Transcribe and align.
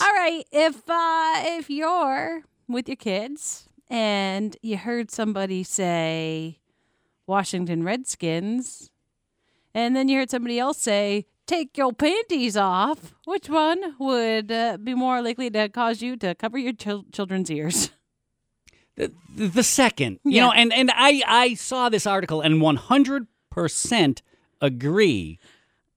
All 0.00 0.12
right, 0.12 0.44
if 0.50 0.88
uh, 0.88 1.34
if 1.58 1.70
you're 1.70 2.42
with 2.68 2.88
your 2.88 2.96
kids 2.96 3.68
and 3.88 4.56
you 4.60 4.76
heard 4.76 5.10
somebody 5.12 5.62
say 5.62 6.58
Washington 7.26 7.84
Redskins, 7.84 8.90
and 9.74 9.94
then 9.94 10.08
you 10.08 10.18
heard 10.18 10.30
somebody 10.30 10.58
else 10.58 10.78
say 10.78 11.26
take 11.46 11.78
your 11.78 11.92
panties 11.92 12.56
off, 12.56 13.14
which 13.26 13.48
one 13.48 13.94
would 14.00 14.50
uh, 14.50 14.76
be 14.82 14.94
more 14.94 15.22
likely 15.22 15.50
to 15.50 15.68
cause 15.68 16.02
you 16.02 16.16
to 16.16 16.34
cover 16.34 16.58
your 16.58 16.72
chil- 16.72 17.06
children's 17.12 17.48
ears? 17.50 17.90
the, 18.96 19.12
the 19.36 19.62
second, 19.62 20.18
you 20.24 20.32
Yeah. 20.32 20.46
know, 20.46 20.52
and 20.52 20.72
and 20.72 20.90
I 20.94 21.22
I 21.26 21.54
saw 21.54 21.88
this 21.88 22.06
article 22.08 22.40
and 22.40 22.60
100% 22.60 24.20
agree. 24.60 25.38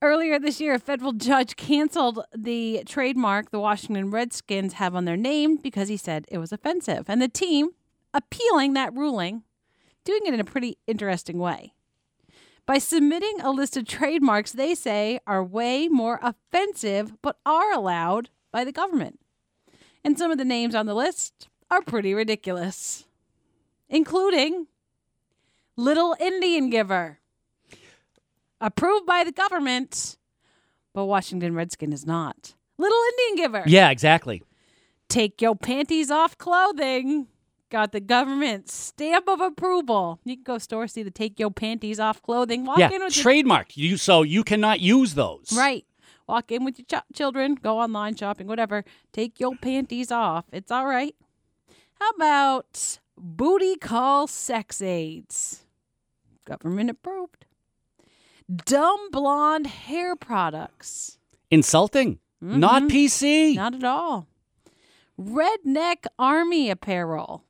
Earlier 0.02 0.40
this 0.40 0.62
year, 0.62 0.76
a 0.76 0.80
federal 0.80 1.12
judge 1.12 1.58
canceled 1.58 2.24
the 2.34 2.84
trademark 2.86 3.52
the 3.52 3.60
Washington 3.60 4.12
Redskins 4.12 4.74
have 4.74 4.96
on 4.96 5.04
their 5.04 5.18
name 5.18 5.58
because 5.58 5.90
he 5.90 5.98
said 5.98 6.26
it 6.30 6.38
was 6.38 6.54
offensive. 6.54 7.06
And 7.10 7.22
the 7.22 7.28
team 7.28 7.72
appealing 8.14 8.74
that 8.74 8.94
ruling, 8.94 9.44
doing 10.06 10.22
it 10.26 10.34
in 10.34 10.40
a 10.40 10.46
pretty 10.46 10.78
interesting 10.88 11.38
way. 11.38 11.74
By 12.66 12.78
submitting 12.78 13.42
a 13.42 13.52
list 13.52 13.76
of 13.76 13.86
trademarks 13.86 14.54
they 14.54 14.74
say 14.74 15.20
are 15.28 15.44
way 15.44 15.90
more 15.90 16.20
offensive 16.24 17.14
but 17.22 17.38
are 17.46 17.74
allowed 17.74 18.30
by 18.54 18.64
the 18.64 18.72
government. 18.72 19.20
And 20.02 20.18
some 20.18 20.32
of 20.32 20.38
the 20.38 20.46
names 20.46 20.76
on 20.76 20.86
the 20.86 20.94
list 20.94 21.50
are 21.70 21.82
pretty 21.82 22.14
ridiculous, 22.14 23.06
including 23.90 24.68
Little 25.76 26.16
Indian 26.22 26.70
Giver 26.70 27.19
approved 28.62 29.06
by 29.06 29.24
the 29.24 29.32
government, 29.32 30.18
but 30.94 31.06
Washington 31.06 31.54
Redskin 31.56 31.94
is 31.94 32.06
not. 32.06 32.56
Little 32.78 33.00
Indian 33.20 33.46
Giver. 33.46 33.64
Yeah, 33.68 33.90
exactly. 33.90 34.42
Take 35.10 35.42
your 35.42 35.56
panties 35.56 36.12
off 36.12 36.38
clothing. 36.38 37.28
Got 37.70 37.92
the 37.92 38.00
government 38.00 38.70
stamp 38.70 39.28
of 39.28 39.42
approval. 39.42 40.20
You 40.24 40.38
can 40.38 40.44
go 40.44 40.58
store, 40.58 40.88
see 40.88 41.04
the 41.04 41.12
take 41.12 41.40
your 41.40 41.52
panties 41.52 42.00
off 42.00 42.22
clothing. 42.22 42.66
Walk 42.66 42.80
yeah, 42.80 42.92
in 42.92 43.04
with 43.04 43.16
your. 43.16 43.66
You 43.76 43.98
so 43.98 44.24
you 44.24 44.44
cannot 44.44 44.80
use 44.80 45.14
those. 45.14 45.54
Right. 45.56 45.86
Walk 46.28 46.52
in 46.52 46.64
with 46.64 46.80
your 46.80 46.86
ch- 46.86 47.16
children, 47.16 47.56
go 47.56 47.80
online 47.80 48.16
shopping, 48.16 48.48
whatever. 48.48 48.86
Take 49.12 49.40
your 49.40 49.56
panties 49.56 50.12
off. 50.12 50.46
It's 50.52 50.72
all 50.72 50.86
right. 50.86 51.16
How 52.00 52.10
about 52.12 53.00
booty 53.18 53.76
call 53.76 54.28
sex 54.28 54.82
aids? 54.82 55.66
Government 56.46 56.90
approved. 56.90 57.46
Dumb 58.66 59.12
blonde 59.12 59.68
hair 59.68 60.16
products. 60.16 61.18
Insulting. 61.52 62.20
Not 62.42 62.84
PC. 62.84 63.50
Mm-hmm. 63.52 63.56
Not 63.56 63.76
at 63.76 63.84
all. 63.84 64.28
Redneck 65.20 66.06
army 66.18 66.70
apparel. 66.70 67.44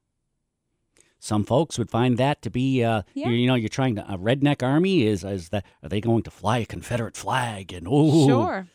Some 1.19 1.43
folks 1.43 1.77
would 1.77 1.89
find 1.91 2.17
that 2.17 2.41
to 2.41 2.49
be, 2.49 2.83
uh, 2.83 3.03
Yeah. 3.13 3.27
you, 3.29 3.35
you 3.35 3.47
know, 3.47 3.55
you're 3.55 3.69
trying 3.69 3.95
to 3.95 4.11
a 4.11 4.17
redneck 4.17 4.63
army 4.63 5.03
is 5.05 5.23
is 5.23 5.49
that 5.49 5.65
are 5.83 5.89
they 5.89 6.01
going 6.01 6.23
to 6.23 6.31
fly 6.31 6.59
a 6.59 6.65
Confederate 6.65 7.15
flag 7.17 7.71
and 7.73 7.87
oh 7.89 8.25
Sure. 8.27 8.67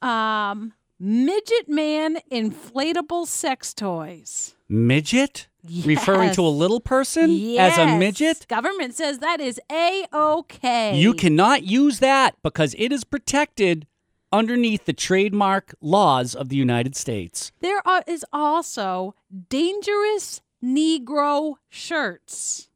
Um, 0.00 0.74
midget 1.00 1.68
man 1.68 2.18
inflatable 2.30 3.26
sex 3.26 3.74
toys. 3.74 4.54
Midget 4.68 5.48
referring 5.84 6.32
to 6.32 6.42
a 6.42 6.48
little 6.48 6.80
person 6.80 7.30
as 7.58 7.76
a 7.78 7.98
midget. 7.98 8.46
Government 8.48 8.94
says 8.94 9.18
that 9.18 9.40
is 9.40 9.60
a 9.70 10.06
okay. 10.12 10.98
You 10.98 11.14
cannot 11.14 11.64
use 11.64 11.98
that 12.00 12.36
because 12.42 12.74
it 12.78 12.92
is 12.92 13.04
protected 13.04 13.86
underneath 14.32 14.84
the 14.84 14.92
trademark 14.92 15.74
laws 15.80 16.34
of 16.34 16.48
the 16.48 16.56
United 16.56 16.94
States. 16.94 17.50
There 17.60 17.86
are, 17.86 18.02
is 18.06 18.24
also 18.32 19.14
dangerous 19.48 20.42
Negro 20.62 21.54
shirts 21.68 22.68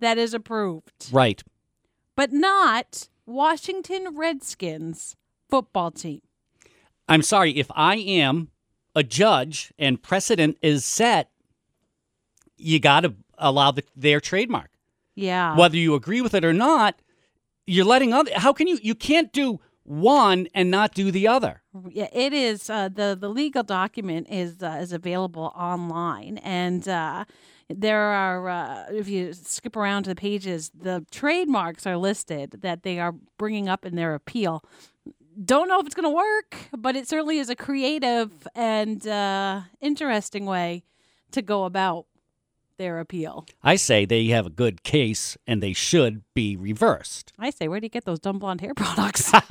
that 0.00 0.16
is 0.18 0.32
approved, 0.34 1.08
Right. 1.12 1.42
but 2.16 2.32
not 2.32 3.08
Washington 3.26 4.16
Redskins 4.16 5.16
football 5.50 5.90
team. 5.90 6.20
I'm 7.08 7.22
sorry 7.22 7.52
if 7.58 7.70
I 7.74 7.96
am 7.96 8.48
a 8.94 9.02
judge 9.02 9.72
and 9.78 10.02
precedent 10.02 10.56
is 10.62 10.84
set, 10.84 11.30
you 12.56 12.78
got 12.80 13.00
to 13.00 13.14
allow 13.38 13.70
the, 13.70 13.84
their 13.96 14.20
trademark. 14.20 14.70
Yeah. 15.14 15.56
Whether 15.56 15.76
you 15.76 15.94
agree 15.94 16.20
with 16.20 16.34
it 16.34 16.44
or 16.44 16.52
not, 16.52 17.00
you're 17.66 17.84
letting 17.84 18.12
other 18.12 18.30
how 18.36 18.52
can 18.52 18.66
you 18.66 18.78
you 18.82 18.94
can't 18.94 19.32
do 19.32 19.60
one 19.84 20.48
and 20.54 20.70
not 20.70 20.94
do 20.94 21.10
the 21.10 21.28
other. 21.28 21.62
Yeah, 21.90 22.08
it 22.12 22.32
is. 22.32 22.68
Uh, 22.68 22.88
the 22.88 23.16
The 23.18 23.28
legal 23.28 23.62
document 23.62 24.26
is 24.30 24.62
uh, 24.62 24.78
is 24.80 24.92
available 24.92 25.52
online, 25.54 26.38
and 26.38 26.86
uh, 26.88 27.24
there 27.68 28.00
are. 28.00 28.48
Uh, 28.48 28.84
if 28.90 29.08
you 29.08 29.32
skip 29.32 29.76
around 29.76 30.04
to 30.04 30.10
the 30.10 30.16
pages, 30.16 30.70
the 30.74 31.04
trademarks 31.10 31.86
are 31.86 31.96
listed 31.96 32.62
that 32.62 32.82
they 32.82 32.98
are 32.98 33.14
bringing 33.38 33.68
up 33.68 33.84
in 33.84 33.94
their 33.94 34.14
appeal. 34.14 34.62
Don't 35.42 35.68
know 35.68 35.80
if 35.80 35.86
it's 35.86 35.94
going 35.94 36.08
to 36.08 36.14
work, 36.14 36.56
but 36.76 36.96
it 36.96 37.08
certainly 37.08 37.38
is 37.38 37.48
a 37.48 37.56
creative 37.56 38.46
and 38.54 39.06
uh, 39.06 39.62
interesting 39.80 40.44
way 40.46 40.84
to 41.32 41.42
go 41.42 41.64
about 41.64 42.06
their 42.76 42.98
appeal. 43.00 43.46
I 43.62 43.76
say 43.76 44.04
they 44.04 44.26
have 44.26 44.46
a 44.46 44.50
good 44.50 44.82
case 44.82 45.36
and 45.46 45.62
they 45.62 45.72
should 45.72 46.22
be 46.34 46.56
reversed. 46.56 47.32
I 47.38 47.50
say, 47.50 47.68
where 47.68 47.80
do 47.80 47.86
you 47.86 47.90
get 47.90 48.04
those 48.04 48.18
dumb 48.18 48.38
blonde 48.38 48.60
hair 48.60 48.74
products? 48.74 49.32